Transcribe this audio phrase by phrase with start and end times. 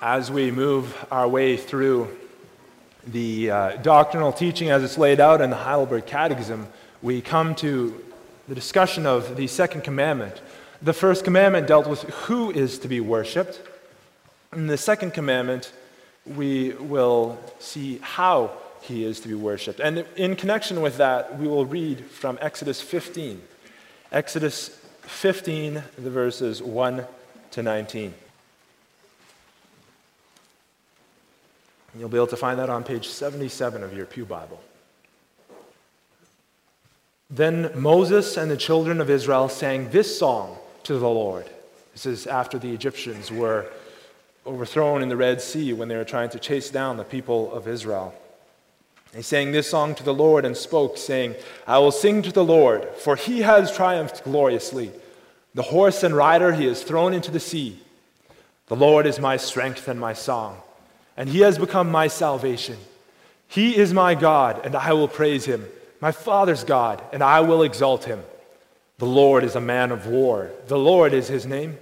[0.00, 2.14] as we move our way through
[3.06, 6.66] the uh, doctrinal teaching as it's laid out in the Heidelberg Catechism,
[7.02, 8.04] we come to
[8.48, 10.40] the discussion of the second commandment.
[10.82, 13.60] The first commandment dealt with who is to be worshiped.
[14.52, 15.72] In the second commandment,
[16.26, 18.52] we will see how
[18.82, 19.80] he is to be worshiped.
[19.80, 23.40] And in connection with that, we will read from Exodus 15.
[24.12, 24.68] Exodus
[25.02, 27.04] 15, the verses 1
[27.52, 28.14] to 19.
[31.98, 34.60] You'll be able to find that on page 77 of your Pew Bible.
[37.30, 41.48] Then Moses and the children of Israel sang this song to the Lord.
[41.92, 43.66] This is after the Egyptians were
[44.46, 47.66] overthrown in the Red Sea when they were trying to chase down the people of
[47.66, 48.14] Israel.
[49.12, 51.34] They sang this song to the Lord and spoke, saying,
[51.66, 54.92] I will sing to the Lord, for he has triumphed gloriously.
[55.54, 57.80] The horse and rider he has thrown into the sea.
[58.66, 60.60] The Lord is my strength and my song
[61.16, 62.76] and he has become my salvation.
[63.48, 65.64] He is my God, and I will praise him,
[66.00, 68.22] my Father's God, and I will exalt him.
[68.98, 71.78] The Lord is a man of war, the Lord is his name.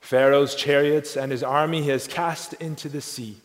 [0.00, 3.36] Pharaoh's chariots and his army he has cast into the sea.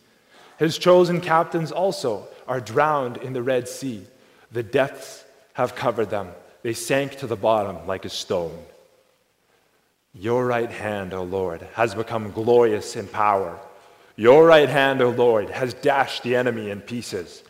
[0.57, 4.03] His chosen captains also are drowned in the Red Sea.
[4.51, 6.29] The depths have covered them,
[6.63, 8.57] they sank to the bottom like a stone.
[10.13, 13.59] Your right hand, O Lord, has become glorious in power.
[14.17, 17.43] Your right hand, O Lord, has dashed the enemy in pieces.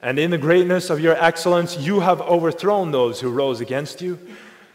[0.00, 4.18] And in the greatness of your excellence, you have overthrown those who rose against you.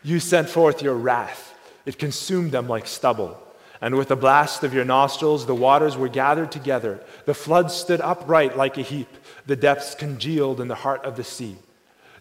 [0.03, 3.39] You sent forth your wrath, it consumed them like stubble.
[3.81, 7.01] And with the blast of your nostrils, the waters were gathered together.
[7.25, 9.09] The floods stood upright like a heap.
[9.45, 11.57] The depths congealed in the heart of the sea.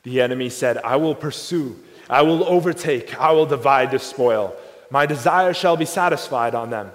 [0.02, 1.78] The enemy said, I will pursue,
[2.10, 4.56] I will overtake, I will divide the spoil.
[4.90, 6.90] My desire shall be satisfied on them.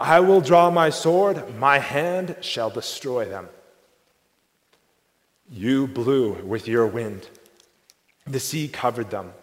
[0.00, 3.50] I will draw my sword, my hand shall destroy them.
[5.50, 7.28] You blew with your wind.
[8.26, 9.34] The sea covered them.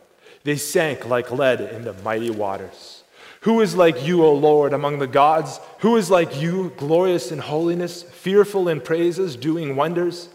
[0.43, 3.03] They sank like lead in the mighty waters.
[3.41, 5.59] Who is like you, O Lord, among the gods?
[5.79, 10.29] Who is like you, glorious in holiness, fearful in praises, doing wonders?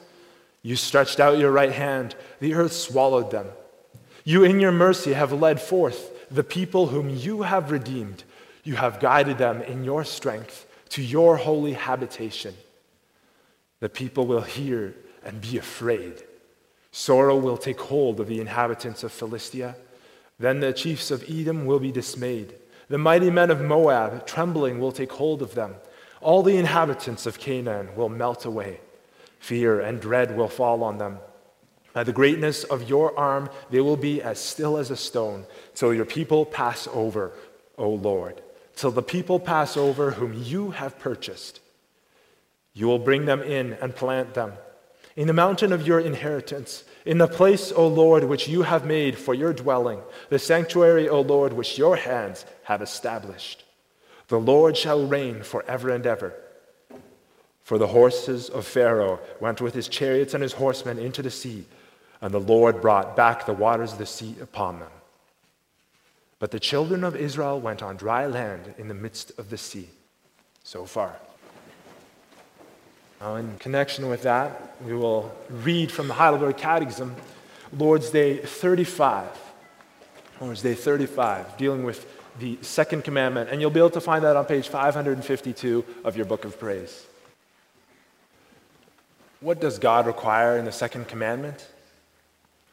[0.62, 3.48] You stretched out your right hand, the earth swallowed them.
[4.22, 8.22] You, in your mercy, have led forth the people whom you have redeemed
[8.64, 12.54] you have guided them in your strength to your holy habitation.
[13.80, 16.22] The people will hear and be afraid.
[16.92, 19.74] Sorrow will take hold of the inhabitants of Philistia.
[20.38, 22.54] Then the chiefs of Edom will be dismayed.
[22.88, 25.76] The mighty men of Moab, trembling, will take hold of them.
[26.20, 28.80] All the inhabitants of Canaan will melt away.
[29.40, 31.18] Fear and dread will fall on them.
[31.92, 35.92] By the greatness of your arm, they will be as still as a stone, till
[35.92, 37.32] your people pass over,
[37.76, 38.42] O Lord
[38.82, 41.60] till the people pass over whom you have purchased.
[42.74, 44.54] You will bring them in and plant them
[45.14, 49.16] in the mountain of your inheritance, in the place, O Lord, which you have made
[49.16, 50.00] for your dwelling,
[50.30, 53.62] the sanctuary, O Lord, which your hands have established.
[54.26, 56.34] The Lord shall reign forever and ever.
[57.62, 61.66] For the horses of Pharaoh went with his chariots and his horsemen into the sea,
[62.20, 64.90] and the Lord brought back the waters of the sea upon them.
[66.42, 69.88] But the children of Israel went on dry land in the midst of the sea.
[70.64, 71.14] So far.
[73.20, 77.14] Now, in connection with that, we will read from the Heidelberg Catechism,
[77.78, 79.28] Lord's Day 35.
[80.40, 82.04] Lord's Day 35, dealing with
[82.40, 83.48] the second commandment.
[83.48, 87.06] And you'll be able to find that on page 552 of your book of praise.
[89.38, 91.68] What does God require in the second commandment?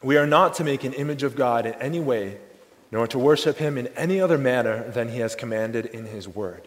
[0.02, 2.40] We are not to make an image of God in any way
[2.90, 6.66] nor to worship him in any other manner than he has commanded in his word.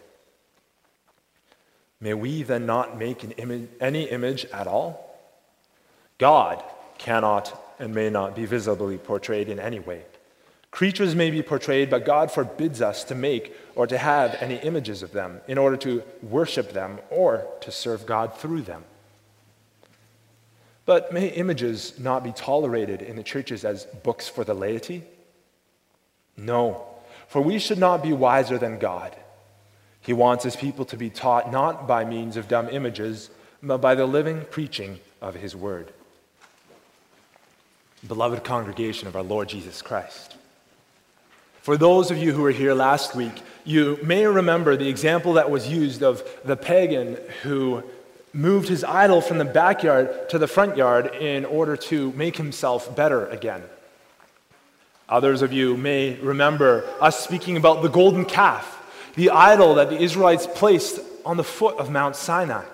[2.00, 5.18] May we then not make image, any image at all?
[6.18, 6.64] God
[6.98, 10.04] cannot and may not be visibly portrayed in any way.
[10.72, 15.04] Creatures may be portrayed, but God forbids us to make or to have any images
[15.04, 18.84] of them in order to worship them or to serve God through them.
[20.86, 25.04] But may images not be tolerated in the churches as books for the laity?
[26.38, 26.86] No,
[27.28, 29.16] for we should not be wiser than God.
[30.02, 33.30] He wants his people to be taught not by means of dumb images,
[33.62, 35.92] but by the living preaching of his word.
[38.06, 40.36] Beloved congregation of our Lord Jesus Christ.
[41.62, 45.50] For those of you who were here last week, you may remember the example that
[45.50, 47.82] was used of the pagan who
[48.34, 52.94] moved his idol from the backyard to the front yard in order to make himself
[52.94, 53.64] better again.
[55.10, 58.82] Others of you may remember us speaking about the golden calf,
[59.16, 62.66] the idol that the Israelites placed on the foot of Mount Sinai.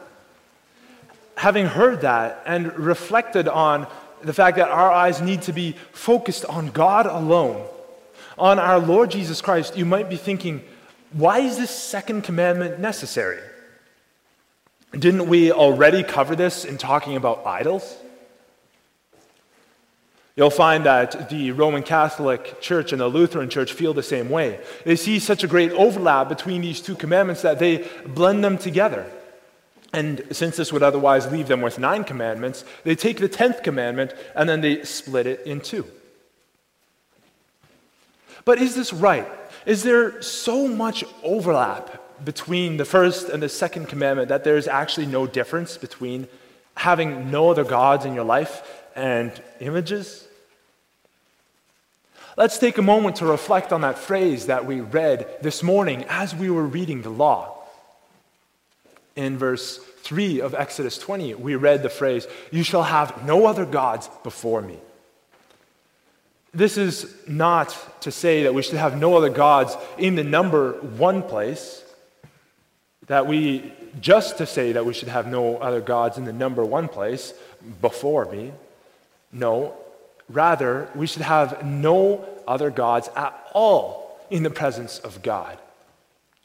[1.36, 3.88] Having heard that and reflected on
[4.22, 7.66] the fact that our eyes need to be focused on God alone,
[8.38, 10.64] on our Lord Jesus Christ, you might be thinking,
[11.12, 13.42] why is this second commandment necessary?
[14.92, 17.98] Didn't we already cover this in talking about idols?
[20.40, 24.62] You'll find that the Roman Catholic Church and the Lutheran Church feel the same way.
[24.86, 29.06] They see such a great overlap between these two commandments that they blend them together.
[29.92, 34.14] And since this would otherwise leave them with nine commandments, they take the tenth commandment
[34.34, 35.86] and then they split it in two.
[38.46, 39.28] But is this right?
[39.66, 45.08] Is there so much overlap between the first and the second commandment that there's actually
[45.08, 46.30] no difference between
[46.76, 50.28] having no other gods in your life and images?
[52.40, 56.34] Let's take a moment to reflect on that phrase that we read this morning as
[56.34, 57.58] we were reading the law.
[59.18, 63.66] In verse 3 of Exodus 20, we read the phrase, You shall have no other
[63.66, 64.78] gods before me.
[66.54, 70.80] This is not to say that we should have no other gods in the number
[70.82, 71.84] one place,
[73.08, 76.64] that we, just to say that we should have no other gods in the number
[76.64, 77.34] one place
[77.82, 78.54] before me.
[79.34, 79.76] No,
[80.30, 85.58] Rather, we should have no other gods at all in the presence of God.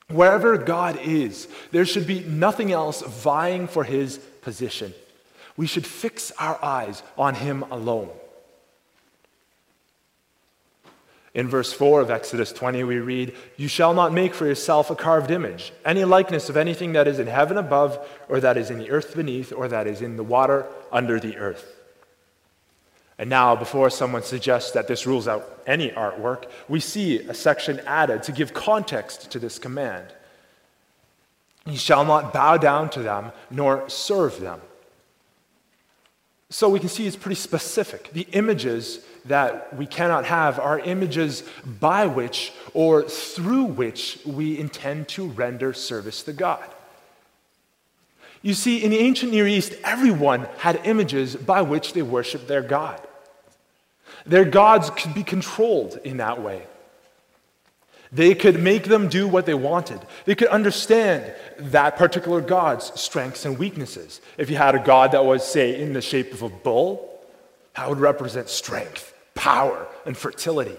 [0.08, 4.92] Wherever God is, there should be nothing else vying for his position.
[5.56, 8.10] We should fix our eyes on him alone.
[11.32, 14.94] In verse 4 of Exodus 20, we read, You shall not make for yourself a
[14.94, 17.98] carved image, any likeness of anything that is in heaven above,
[18.28, 21.36] or that is in the earth beneath, or that is in the water under the
[21.36, 21.73] earth.
[23.18, 27.80] And now, before someone suggests that this rules out any artwork, we see a section
[27.86, 30.06] added to give context to this command.
[31.66, 34.60] You shall not bow down to them nor serve them.
[36.50, 38.12] So we can see it's pretty specific.
[38.12, 41.42] The images that we cannot have are images
[41.80, 46.64] by which or through which we intend to render service to God.
[48.44, 52.60] You see, in the ancient Near East, everyone had images by which they worshiped their
[52.60, 53.00] God.
[54.26, 56.66] Their gods could be controlled in that way.
[58.12, 59.98] They could make them do what they wanted.
[60.26, 64.20] They could understand that particular God's strengths and weaknesses.
[64.36, 67.18] If you had a God that was, say, in the shape of a bull,
[67.74, 70.76] that would represent strength, power, and fertility.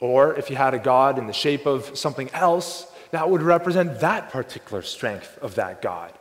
[0.00, 4.00] Or if you had a God in the shape of something else, that would represent
[4.00, 6.12] that particular strength of that God.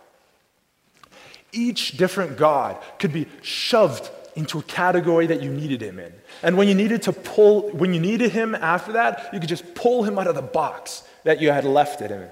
[1.52, 6.14] Each different God could be shoved into a category that you needed him in.
[6.44, 9.74] And when you needed to pull, when you needed him after that, you could just
[9.74, 12.30] pull him out of the box that you had left it in.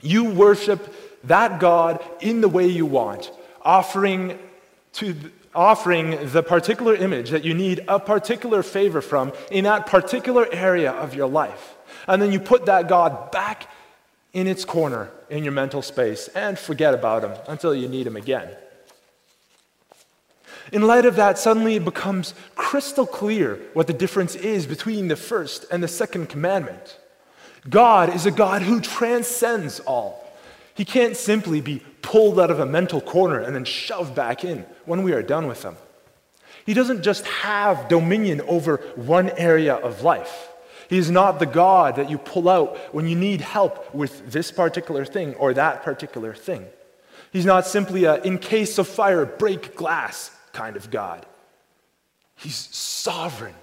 [0.00, 0.94] You worship
[1.24, 3.30] that God in the way you want,
[3.62, 4.38] offering
[4.94, 5.14] to
[5.54, 10.92] offering the particular image that you need a particular favor from in that particular area
[10.92, 11.74] of your life.
[12.06, 13.68] And then you put that God back
[14.32, 18.16] in its corner in your mental space and forget about him until you need him
[18.16, 18.50] again.
[20.72, 25.16] In light of that, suddenly it becomes crystal clear what the difference is between the
[25.16, 26.98] first and the second commandment.
[27.68, 30.32] God is a God who transcends all.
[30.74, 34.64] He can't simply be pulled out of a mental corner and then shoved back in
[34.84, 35.76] when we are done with him.
[36.64, 40.49] He doesn't just have dominion over one area of life.
[40.90, 44.50] He is not the God that you pull out when you need help with this
[44.50, 46.66] particular thing or that particular thing.
[47.32, 51.24] He's not simply a in case of fire, break glass kind of God.
[52.34, 53.54] He's sovereign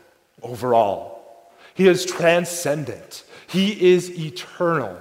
[0.41, 1.51] over all.
[1.73, 3.25] He is transcendent.
[3.47, 4.97] He is eternal,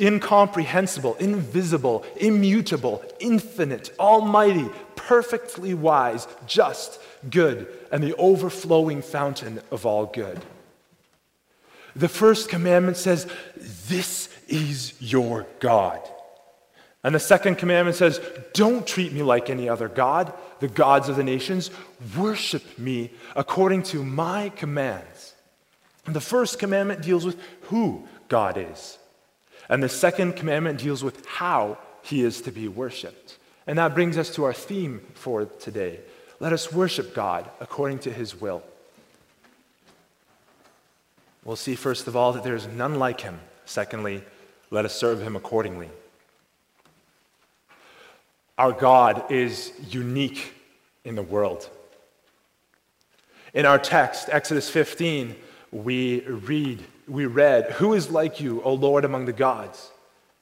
[0.00, 10.06] incomprehensible, invisible, immutable, infinite, almighty, perfectly wise, just, good, and the overflowing fountain of all
[10.06, 10.40] good.
[11.98, 13.26] The first commandment says,
[13.88, 16.00] This is your God.
[17.02, 18.20] And the second commandment says,
[18.54, 21.70] Don't treat me like any other God, the gods of the nations.
[22.16, 25.34] Worship me according to my commands.
[26.06, 28.98] And the first commandment deals with who God is.
[29.68, 33.38] And the second commandment deals with how he is to be worshiped.
[33.66, 36.00] And that brings us to our theme for today.
[36.40, 38.62] Let us worship God according to his will.
[41.48, 43.40] We'll see, first of all, that there is none like him.
[43.64, 44.22] Secondly,
[44.70, 45.88] let us serve him accordingly.
[48.58, 50.52] Our God is unique
[51.04, 51.66] in the world.
[53.54, 55.36] In our text, Exodus 15,
[55.72, 59.90] we read we read, Who is like you, O Lord, among the gods?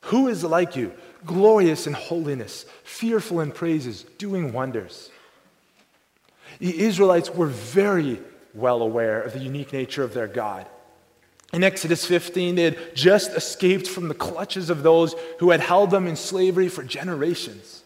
[0.06, 0.92] Who is like you,
[1.24, 5.10] glorious in holiness, fearful in praises, doing wonders?
[6.58, 8.20] The Israelites were very
[8.54, 10.66] well aware of the unique nature of their God.
[11.52, 15.90] In Exodus 15, they had just escaped from the clutches of those who had held
[15.90, 17.82] them in slavery for generations.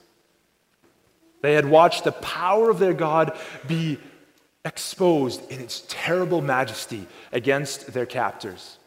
[1.43, 3.37] They had watched the power of their God
[3.67, 3.99] be
[4.65, 8.79] exposed in its terrible majesty against their captors.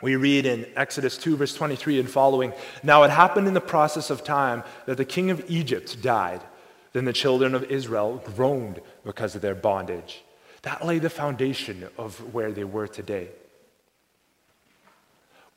[0.00, 2.52] We read in Exodus 2, verse 23 and following
[2.82, 6.40] Now it happened in the process of time that the king of Egypt died.
[6.92, 10.22] Then the children of Israel groaned because of their bondage.
[10.62, 13.28] That laid the foundation of where they were today.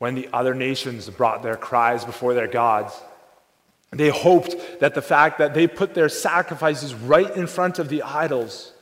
[0.01, 2.99] When the other nations brought their cries before their gods,
[3.91, 8.01] they hoped that the fact that they put their sacrifices right in front of the
[8.01, 8.73] idols,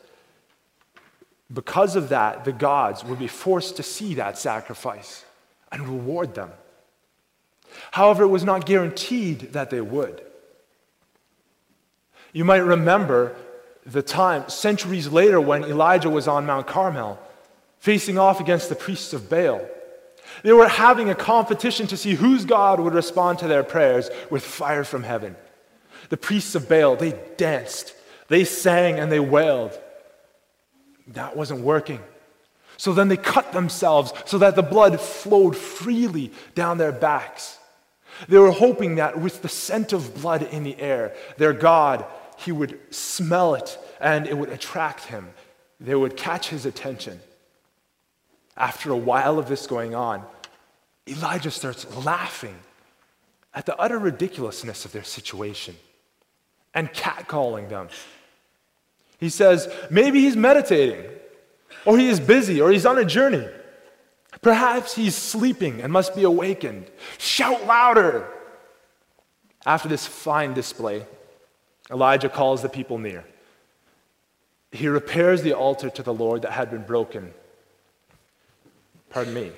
[1.54, 5.26] because of that, the gods would be forced to see that sacrifice
[5.74, 6.52] and reward them.
[7.92, 10.24] However, it was not guaranteed that they would.
[12.32, 13.36] You might remember
[13.86, 17.20] the time, centuries later, when Elijah was on Mount Carmel,
[17.78, 19.68] facing off against the priests of Baal.
[20.44, 24.44] They were having a competition to see whose God would respond to their prayers with
[24.44, 25.36] fire from heaven.
[26.10, 27.94] The priests of Baal, they danced,
[28.28, 29.80] they sang, and they wailed.
[31.08, 32.00] That wasn't working.
[32.78, 37.58] So then they cut themselves so that the blood flowed freely down their backs.
[38.28, 42.06] They were hoping that with the scent of blood in the air, their God,
[42.38, 45.30] he would smell it and it would attract him.
[45.80, 47.20] They would catch his attention.
[48.60, 50.24] After a while of this going on,
[51.08, 52.60] Elijah starts laughing
[53.54, 55.76] at the utter ridiculousness of their situation
[56.74, 57.88] and catcalling them.
[59.18, 61.06] He says, maybe he's meditating,
[61.86, 63.48] or he is busy, or he's on a journey.
[64.42, 66.86] Perhaps he's sleeping and must be awakened.
[67.18, 68.28] Shout louder!
[69.66, 71.06] After this fine display,
[71.90, 73.26] Elijah calls the people near.
[74.72, 77.34] He repairs the altar to the Lord that had been broken
[79.10, 79.52] Pardon me,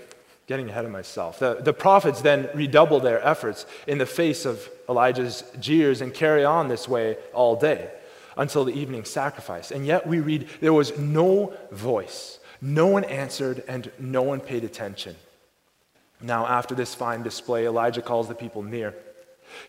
[0.48, 1.40] getting ahead of myself.
[1.40, 6.46] The, the prophets then redouble their efforts in the face of Elijah's jeers and carry
[6.46, 7.90] on this way all day
[8.38, 9.72] until the evening sacrifice.
[9.72, 14.64] And yet we read there was no voice, no one answered, and no one paid
[14.64, 15.16] attention.
[16.22, 18.94] Now, after this fine display, Elijah calls the people near.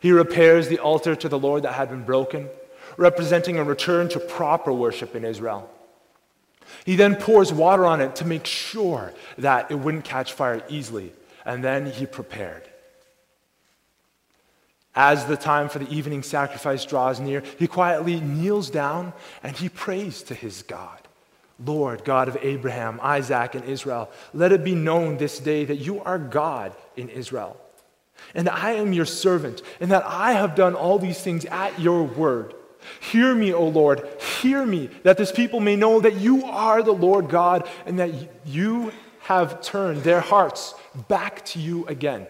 [0.01, 2.49] He repairs the altar to the Lord that had been broken,
[2.97, 5.69] representing a return to proper worship in Israel.
[6.85, 11.13] He then pours water on it to make sure that it wouldn't catch fire easily.
[11.45, 12.63] And then he prepared.
[14.95, 19.13] As the time for the evening sacrifice draws near, he quietly kneels down
[19.43, 20.99] and he prays to his God.
[21.65, 26.01] Lord, God of Abraham, Isaac, and Israel, let it be known this day that you
[26.01, 27.57] are God in Israel,
[28.35, 32.03] and I am your servant, and that I have done all these things at your
[32.03, 32.55] word.
[33.01, 34.07] Hear me, O Lord,
[34.41, 38.13] hear me, that this people may know that you are the Lord God and that
[38.45, 40.75] you have turned their hearts
[41.09, 42.27] back to you again.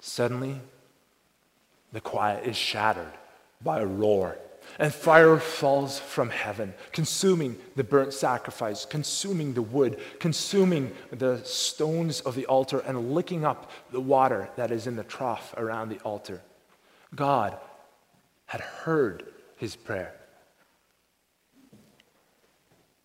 [0.00, 0.60] Suddenly,
[1.92, 3.12] the quiet is shattered
[3.62, 4.38] by a roar,
[4.78, 12.20] and fire falls from heaven, consuming the burnt sacrifice, consuming the wood, consuming the stones
[12.20, 16.00] of the altar, and licking up the water that is in the trough around the
[16.00, 16.42] altar.
[17.14, 17.56] God
[18.46, 19.24] had heard
[19.56, 20.14] his prayer.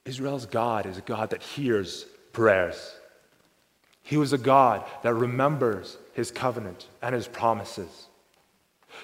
[0.05, 2.95] Israel's God is a God that hears prayers.
[4.01, 8.07] He was a God that remembers his covenant and his promises.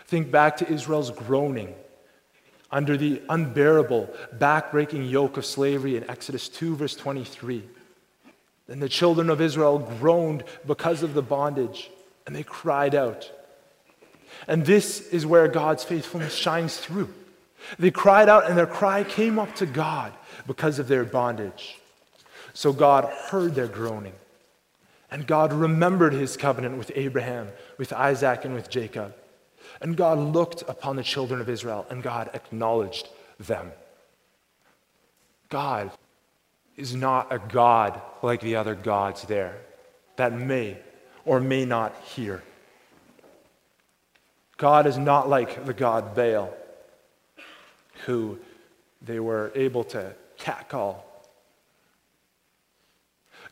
[0.08, 1.76] Think back to Israel's groaning
[2.72, 7.64] under the unbearable, backbreaking yoke of slavery in Exodus 2, verse 23.
[8.68, 11.92] Then the children of Israel groaned because of the bondage,
[12.26, 13.32] and they cried out.
[14.48, 17.14] And this is where God's faithfulness shines through.
[17.80, 20.14] They cried out, and their cry came up to God
[20.46, 21.80] because of their bondage.
[22.54, 24.14] So God heard their groaning.
[25.12, 29.16] And God remembered his covenant with Abraham, with Isaac, and with Jacob.
[29.82, 33.08] And God looked upon the children of Israel, and God acknowledged
[33.40, 33.72] them.
[35.50, 35.92] God
[36.78, 39.58] is not a God like the other gods there
[40.18, 40.78] that may
[41.26, 42.44] or may not hear.
[44.58, 46.54] God is not like the god Baal,
[48.06, 48.40] who
[49.02, 51.06] they were able to catcall.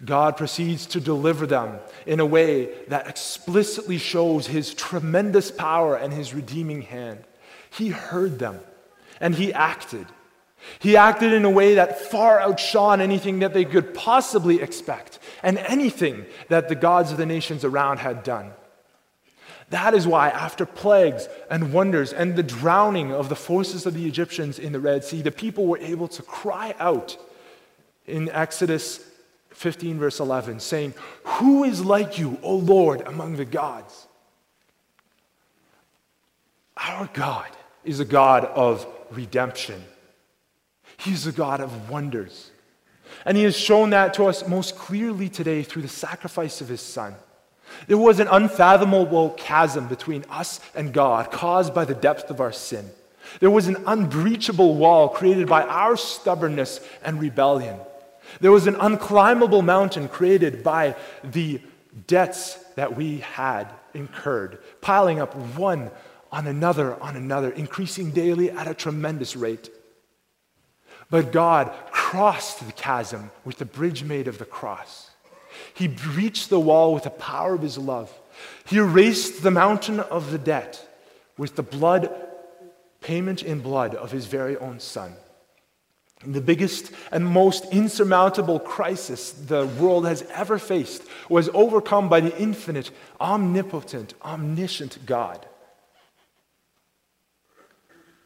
[0.03, 6.11] God proceeds to deliver them in a way that explicitly shows his tremendous power and
[6.11, 7.23] his redeeming hand.
[7.69, 8.59] He heard them
[9.21, 10.07] and he acted.
[10.79, 15.57] He acted in a way that far outshone anything that they could possibly expect and
[15.57, 18.51] anything that the gods of the nations around had done.
[19.73, 24.05] That is why, after plagues and wonders and the drowning of the forces of the
[24.05, 27.17] Egyptians in the Red Sea, the people were able to cry out
[28.05, 29.03] in Exodus
[29.49, 34.05] 15, verse 11, saying, Who is like you, O Lord, among the gods?
[36.77, 37.49] Our God
[37.83, 39.83] is a God of redemption,
[40.97, 42.51] He's a God of wonders.
[43.25, 46.81] And He has shown that to us most clearly today through the sacrifice of His
[46.81, 47.15] Son.
[47.87, 52.51] There was an unfathomable chasm between us and God caused by the depth of our
[52.51, 52.89] sin.
[53.39, 57.79] There was an unbreachable wall created by our stubbornness and rebellion.
[58.41, 61.61] There was an unclimbable mountain created by the
[62.07, 65.91] debts that we had incurred, piling up one
[66.31, 69.69] on another on another, increasing daily at a tremendous rate.
[71.09, 75.11] But God crossed the chasm with the bridge made of the cross.
[75.73, 78.11] He breached the wall with the power of his love.
[78.65, 80.87] He erased the mountain of the debt
[81.37, 82.13] with the blood,
[83.01, 85.15] payment in blood of his very own son.
[86.25, 92.37] The biggest and most insurmountable crisis the world has ever faced was overcome by the
[92.39, 95.45] infinite, omnipotent, omniscient God.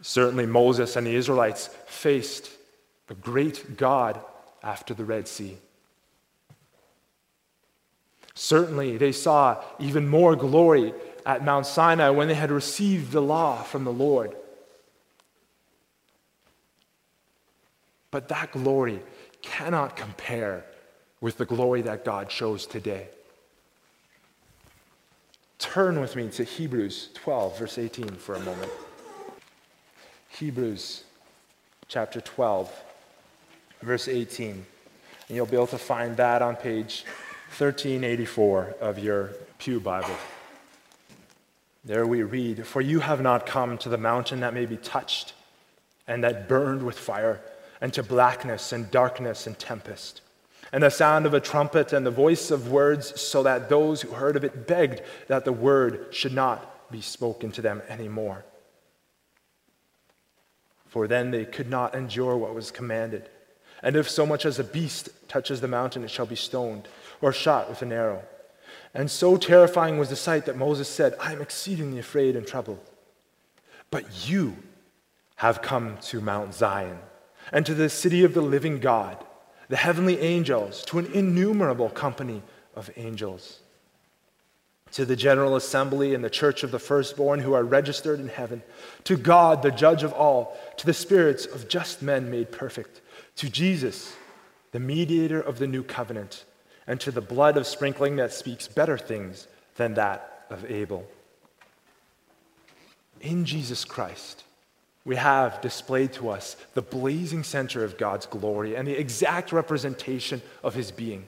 [0.01, 2.51] Certainly, Moses and the Israelites faced
[3.07, 4.21] the great God
[4.61, 5.57] after the Red Sea.
[8.37, 10.93] Certainly, they saw even more glory
[11.25, 14.35] at Mount Sinai when they had received the law from the Lord.
[18.11, 19.01] But that glory
[19.41, 20.63] cannot compare
[21.19, 23.07] with the glory that God shows today.
[25.57, 28.71] Turn with me to Hebrews 12, verse 18, for a moment.
[30.29, 31.05] Hebrews
[31.87, 32.71] chapter 12,
[33.81, 34.51] verse 18.
[34.51, 37.03] And you'll be able to find that on page
[37.59, 40.15] 1384 of your Pew Bible.
[41.83, 45.33] There we read, For you have not come to the mountain that may be touched
[46.07, 47.41] and that burned with fire,
[47.81, 50.21] and to blackness and darkness and tempest,
[50.71, 54.11] and the sound of a trumpet and the voice of words, so that those who
[54.11, 58.45] heard of it begged that the word should not be spoken to them anymore.
[60.85, 63.27] For then they could not endure what was commanded.
[63.81, 66.87] And if so much as a beast touches the mountain, it shall be stoned
[67.21, 68.23] or shot with an arrow.
[68.93, 72.79] And so terrifying was the sight that Moses said, I am exceedingly afraid and troubled.
[73.91, 74.57] But you
[75.37, 76.97] have come to Mount Zion
[77.51, 79.23] and to the city of the living God,
[79.69, 82.41] the heavenly angels, to an innumerable company
[82.75, 83.59] of angels,
[84.91, 88.63] to the general assembly and the church of the firstborn who are registered in heaven,
[89.03, 93.01] to God, the judge of all, to the spirits of just men made perfect,
[93.35, 94.15] to Jesus,
[94.71, 96.45] the mediator of the new covenant
[96.87, 101.05] and to the blood of sprinkling that speaks better things than that of Abel.
[103.21, 104.43] In Jesus Christ,
[105.05, 110.41] we have displayed to us the blazing center of God's glory and the exact representation
[110.63, 111.27] of his being.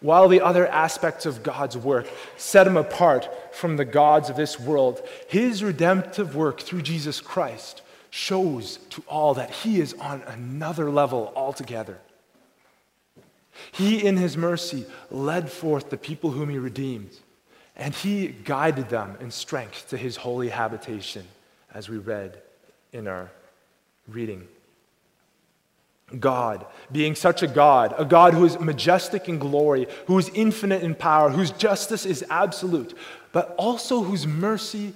[0.00, 4.58] While the other aspects of God's work set him apart from the gods of this
[4.58, 10.90] world, his redemptive work through Jesus Christ shows to all that he is on another
[10.90, 11.98] level altogether.
[13.72, 17.10] He, in his mercy, led forth the people whom he redeemed,
[17.76, 21.26] and he guided them in strength to his holy habitation,
[21.74, 22.40] as we read
[22.92, 23.30] in our
[24.08, 24.46] reading.
[26.18, 30.82] God, being such a God, a God who is majestic in glory, who is infinite
[30.82, 32.96] in power, whose justice is absolute,
[33.32, 34.92] but also whose mercy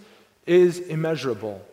[0.47, 1.65] is immeasurable.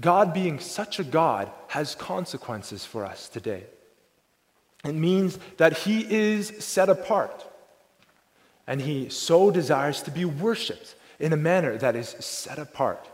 [0.00, 3.64] God, being such a God, has consequences for us today.
[4.84, 7.46] It means that he is set apart.
[8.66, 13.08] And he so desires to be worshiped in a manner that is set apart.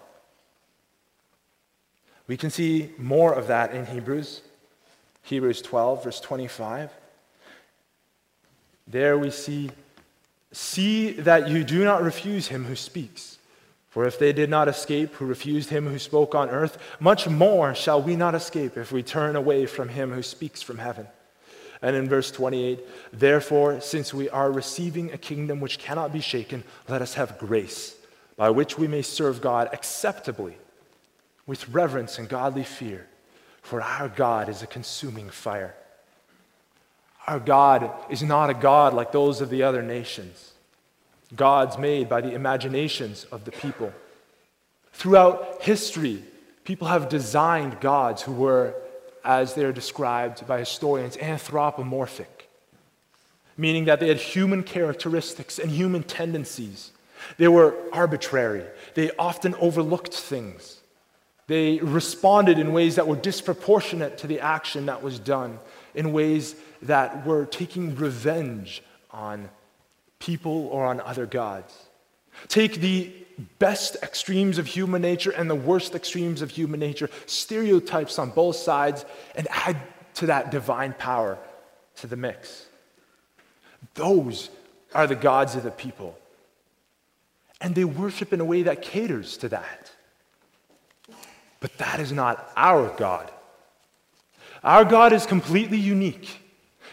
[2.27, 4.43] We can see more of that in Hebrews,
[5.23, 6.91] Hebrews 12, verse 25.
[8.87, 9.71] There we see,
[10.53, 13.39] See that you do not refuse him who speaks.
[13.91, 17.75] For if they did not escape who refused him who spoke on earth, much more
[17.75, 21.07] shall we not escape if we turn away from him who speaks from heaven.
[21.81, 22.81] And in verse 28,
[23.13, 27.95] therefore, since we are receiving a kingdom which cannot be shaken, let us have grace
[28.37, 30.57] by which we may serve God acceptably
[31.47, 33.07] with reverence and godly fear,
[33.63, 35.75] for our God is a consuming fire.
[37.27, 40.53] Our God is not a God like those of the other nations,
[41.35, 43.93] gods made by the imaginations of the people.
[44.93, 46.23] Throughout history,
[46.65, 48.75] people have designed gods who were
[49.25, 52.49] as they're described by historians, anthropomorphic,
[53.57, 56.93] meaning that they had human characteristics and human tendencies.
[57.37, 58.65] They were arbitrary.
[58.95, 60.81] They often overlooked things.
[61.49, 65.59] They responded in ways that were disproportionate to the action that was done,
[65.95, 69.49] in ways that were taking revenge on
[70.19, 71.75] people or on other gods.
[72.49, 73.13] Take the
[73.59, 78.57] best extremes of human nature and the worst extremes of human nature, stereotypes on both
[78.57, 79.05] sides,
[79.37, 79.77] and add
[80.15, 81.39] to that divine power
[81.97, 82.67] to the mix.
[83.95, 84.51] Those
[84.95, 86.19] are the gods of the people.
[87.61, 89.91] And they worship in a way that caters to that.
[91.61, 93.31] But that is not our God.
[94.63, 96.41] Our God is completely unique.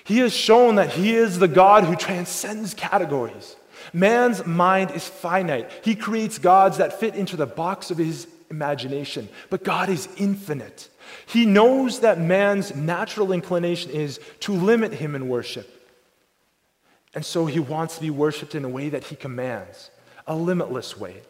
[0.04, 3.56] He has shown that He is the God who transcends categories.
[3.94, 5.70] Man's mind is finite.
[5.84, 10.90] He creates gods that fit into the box of his imagination, but God is infinite.
[11.26, 15.72] He knows that man's natural inclination is to limit him in worship.
[17.14, 19.90] And so he wants to be worshiped in a way that he commands,
[20.28, 21.22] a limitless way.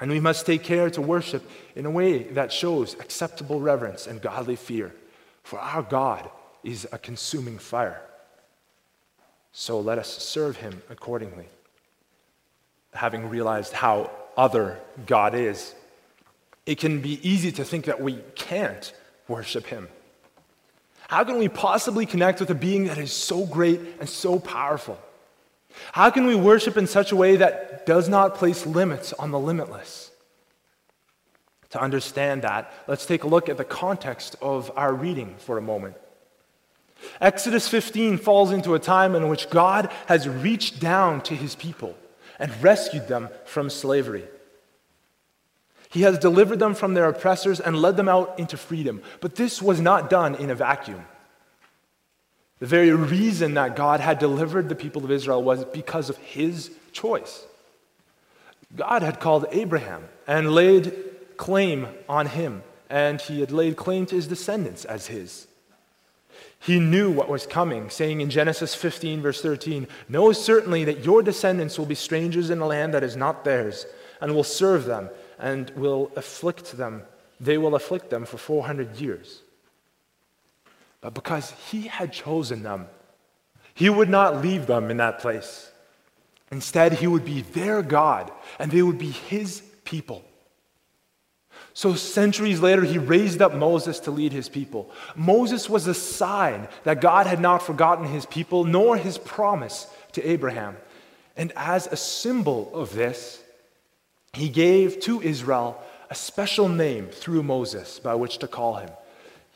[0.00, 4.20] And we must take care to worship in a way that shows acceptable reverence and
[4.20, 4.94] godly fear,
[5.42, 6.30] for our God
[6.64, 8.02] is a consuming fire.
[9.52, 11.48] So let us serve him accordingly
[12.92, 15.74] having realized how other God is,
[16.66, 18.92] it can be easy to think that we can't
[19.28, 19.88] worship Him.
[21.08, 25.00] How can we possibly connect with a being that is so great and so powerful?
[25.92, 29.38] How can we worship in such a way that does not place limits on the
[29.38, 30.10] limitless?
[31.70, 35.62] To understand that, let's take a look at the context of our reading for a
[35.62, 35.96] moment.
[37.20, 41.96] Exodus 15 falls into a time in which God has reached down to his people
[42.40, 44.24] and rescued them from slavery.
[45.90, 49.02] He has delivered them from their oppressors and led them out into freedom.
[49.20, 51.04] But this was not done in a vacuum.
[52.60, 56.70] The very reason that God had delivered the people of Israel was because of his
[56.92, 57.44] choice.
[58.76, 60.94] God had called Abraham and laid
[61.36, 65.46] claim on him, and he had laid claim to his descendants as his.
[66.60, 71.22] He knew what was coming, saying in Genesis 15, verse 13, Know certainly that your
[71.22, 73.86] descendants will be strangers in a land that is not theirs,
[74.20, 77.02] and will serve them, and will afflict them.
[77.40, 79.40] They will afflict them for 400 years.
[81.00, 82.88] But because he had chosen them,
[83.72, 85.70] he would not leave them in that place.
[86.50, 90.24] Instead, he would be their God, and they would be his people.
[91.72, 94.90] So, centuries later, he raised up Moses to lead his people.
[95.14, 100.28] Moses was a sign that God had not forgotten his people, nor his promise to
[100.28, 100.76] Abraham.
[101.36, 103.42] And as a symbol of this,
[104.32, 105.80] he gave to Israel
[106.10, 108.90] a special name through Moses by which to call him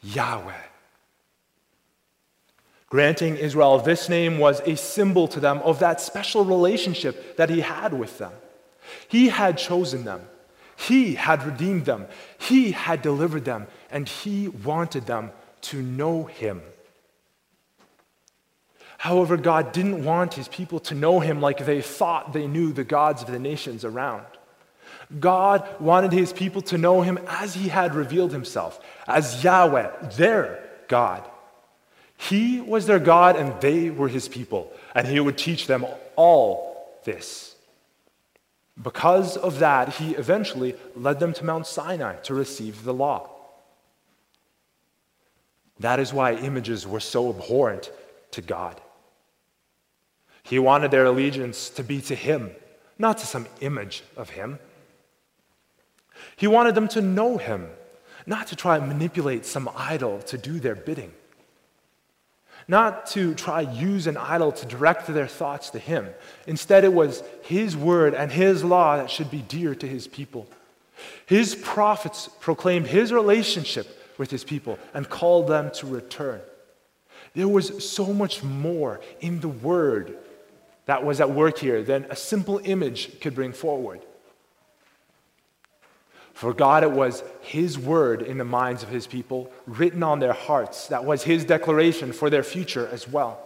[0.02, 0.54] Yahweh.
[2.88, 7.60] Granting Israel this name was a symbol to them of that special relationship that he
[7.60, 8.32] had with them.
[9.08, 10.20] He had chosen them.
[10.76, 12.06] He had redeemed them,
[12.38, 15.30] He had delivered them, and He wanted them
[15.62, 16.62] to know Him.
[18.98, 22.84] However, God didn't want His people to know Him like they thought they knew the
[22.84, 24.24] gods of the nations around.
[25.20, 30.62] God wanted His people to know Him as He had revealed Himself, as Yahweh, their
[30.88, 31.22] God.
[32.16, 36.98] He was their God and they were His people, and He would teach them all
[37.04, 37.53] this.
[38.80, 43.30] Because of that, he eventually led them to Mount Sinai to receive the law.
[45.78, 47.90] That is why images were so abhorrent
[48.32, 48.80] to God.
[50.42, 52.50] He wanted their allegiance to be to him,
[52.98, 54.58] not to some image of him.
[56.36, 57.68] He wanted them to know him,
[58.26, 61.12] not to try and manipulate some idol to do their bidding
[62.66, 66.08] not to try use an idol to direct their thoughts to him.
[66.46, 70.46] Instead, it was his word and his law that should be dear to his people.
[71.26, 76.40] His prophets proclaimed his relationship with his people and called them to return.
[77.34, 80.16] There was so much more in the word
[80.86, 84.00] that was at work here than a simple image could bring forward.
[86.44, 90.34] For God, it was His word in the minds of His people, written on their
[90.34, 90.88] hearts.
[90.88, 93.40] That was His declaration for their future as well.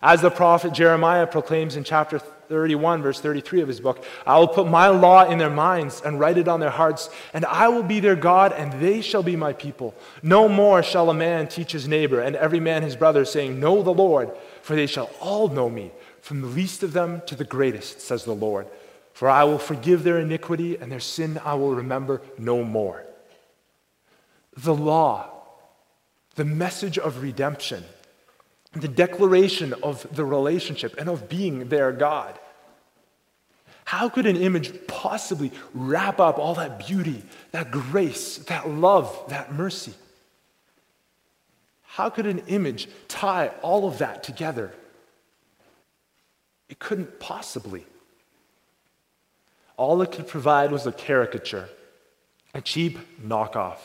[0.00, 4.48] As the prophet Jeremiah proclaims in chapter 31, verse 33 of his book, I will
[4.48, 7.82] put my law in their minds and write it on their hearts, and I will
[7.82, 9.94] be their God, and they shall be my people.
[10.22, 13.82] No more shall a man teach his neighbor, and every man his brother, saying, Know
[13.82, 14.30] the Lord,
[14.62, 18.24] for they shall all know me, from the least of them to the greatest, says
[18.24, 18.66] the Lord.
[19.22, 23.06] For I will forgive their iniquity, and their sin I will remember no more.
[24.56, 25.30] The law
[26.34, 27.84] the message of redemption,
[28.72, 32.36] the declaration of the relationship and of being their God.
[33.84, 39.54] How could an image possibly wrap up all that beauty, that grace, that love, that
[39.54, 39.94] mercy?
[41.82, 44.72] How could an image tie all of that together?
[46.68, 47.86] It couldn't possibly.
[49.76, 51.68] All it could provide was a caricature,
[52.54, 53.78] a cheap knockoff,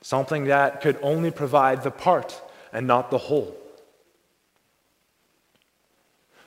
[0.00, 2.40] something that could only provide the part
[2.72, 3.56] and not the whole.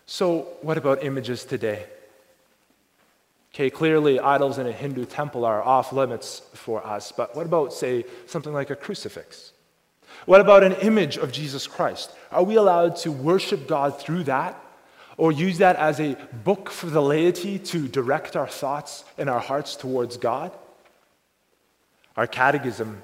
[0.06, 1.86] So, what about images today?
[3.54, 7.72] Okay, clearly idols in a Hindu temple are off limits for us, but what about,
[7.72, 9.54] say, something like a crucifix?
[10.26, 12.12] What about an image of Jesus Christ?
[12.32, 14.60] Are we allowed to worship God through that?
[15.18, 19.40] Or use that as a book for the laity to direct our thoughts and our
[19.40, 20.52] hearts towards God?
[22.18, 23.02] Our catechism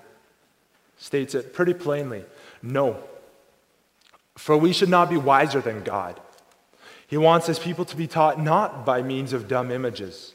[0.97, 2.25] states it pretty plainly
[2.61, 2.97] no.
[4.37, 6.19] For we should not be wiser than God.
[7.07, 10.33] He wants his people to be taught not by means of dumb images,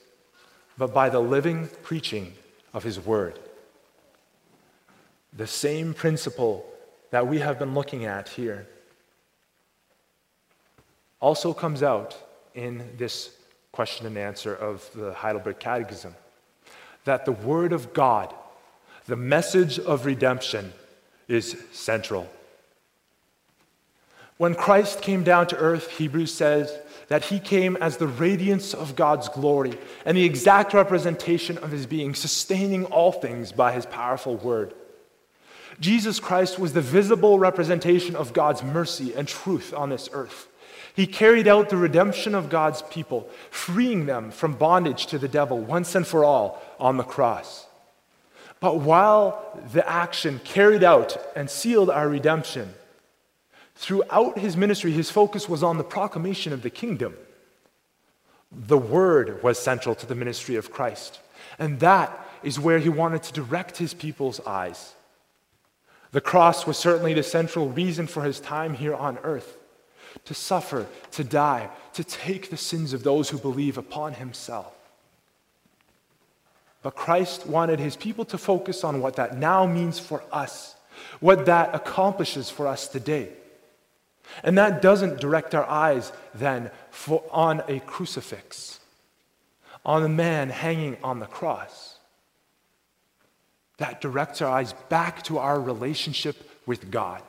[0.76, 2.34] but by the living preaching
[2.72, 3.38] of his word.
[5.32, 6.66] The same principle
[7.10, 8.66] that we have been looking at here
[11.24, 12.14] also comes out
[12.54, 13.30] in this
[13.72, 16.14] question and answer of the Heidelberg Catechism
[17.06, 18.34] that the Word of God,
[19.06, 20.74] the message of redemption,
[21.26, 22.30] is central.
[24.36, 26.76] When Christ came down to earth, Hebrews says
[27.08, 31.86] that he came as the radiance of God's glory and the exact representation of his
[31.86, 34.74] being, sustaining all things by his powerful word.
[35.80, 40.48] Jesus Christ was the visible representation of God's mercy and truth on this earth.
[40.94, 45.58] He carried out the redemption of God's people, freeing them from bondage to the devil
[45.58, 47.66] once and for all on the cross.
[48.60, 52.74] But while the action carried out and sealed our redemption,
[53.74, 57.16] throughout his ministry, his focus was on the proclamation of the kingdom.
[58.52, 61.18] The word was central to the ministry of Christ,
[61.58, 64.94] and that is where he wanted to direct his people's eyes.
[66.12, 69.58] The cross was certainly the central reason for his time here on earth
[70.24, 74.72] to suffer, to die, to take the sins of those who believe upon himself.
[76.82, 80.76] But Christ wanted his people to focus on what that now means for us,
[81.20, 83.30] what that accomplishes for us today.
[84.42, 88.80] And that doesn't direct our eyes then for, on a crucifix,
[89.84, 91.94] on a man hanging on the cross
[93.78, 97.22] that directs our eyes back to our relationship with God.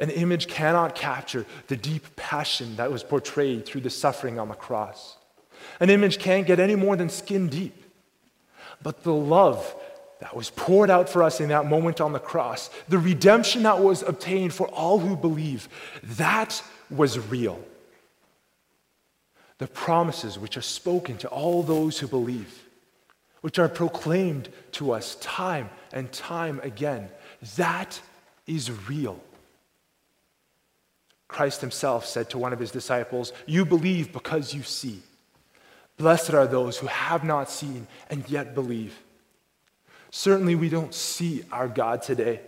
[0.00, 4.54] An image cannot capture the deep passion that was portrayed through the suffering on the
[4.54, 5.16] cross.
[5.78, 7.84] An image can't get any more than skin deep.
[8.82, 9.74] But the love
[10.20, 13.82] that was poured out for us in that moment on the cross, the redemption that
[13.82, 15.68] was obtained for all who believe,
[16.02, 17.62] that was real.
[19.58, 22.66] The promises which are spoken to all those who believe
[23.40, 27.08] which are proclaimed to us time and time again.
[27.56, 28.00] That
[28.46, 29.20] is real.
[31.30, 35.00] Christ himself said to one of his disciples, You believe because you see.
[35.96, 38.98] Blessed are those who have not seen and yet believe.
[40.10, 42.40] Certainly, we don't see our God today,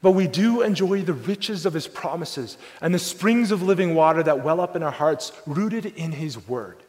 [0.00, 4.22] but we do enjoy the riches of his promises and the springs of living water
[4.22, 6.82] that well up in our hearts, rooted in his word.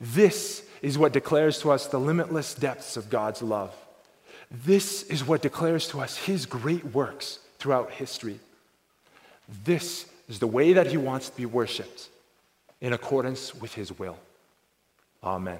[0.00, 3.72] This is what declares to us the limitless depths of God's love.
[4.50, 8.40] This is what declares to us his great works throughout history.
[9.64, 12.08] This is the way that he wants to be worshiped
[12.80, 14.18] in accordance with his will.
[15.22, 15.50] Amen.